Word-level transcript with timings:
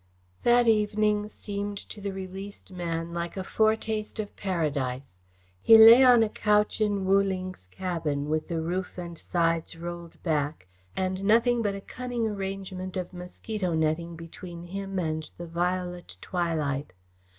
That 0.41 0.67
evening 0.67 1.27
seemed 1.27 1.77
to 1.89 2.01
the 2.01 2.11
released 2.11 2.71
man 2.71 3.13
like 3.13 3.37
a 3.37 3.43
foretaste 3.43 4.19
of 4.19 4.35
paradise. 4.35 5.21
He 5.61 5.77
lay 5.77 6.03
on 6.03 6.23
a 6.23 6.27
couch 6.29 6.81
in 6.81 7.05
Wu 7.05 7.21
Ling's 7.21 7.67
cabin, 7.69 8.27
with 8.27 8.47
the 8.47 8.61
roof 8.63 8.97
and 8.97 9.15
sides 9.15 9.75
rolled 9.77 10.17
back 10.23 10.67
and 10.95 11.23
nothing 11.23 11.61
but 11.61 11.75
a 11.75 11.81
cunning 11.81 12.25
arrangement 12.27 12.97
of 12.97 13.13
mosquito 13.13 13.75
netting 13.75 14.15
between 14.15 14.63
him 14.63 14.97
and 14.97 15.29
the 15.37 15.45
violet 15.45 16.17
twilight. 16.19 16.93